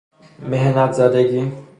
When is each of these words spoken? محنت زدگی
محنت 0.39 0.91
زدگی 0.91 1.51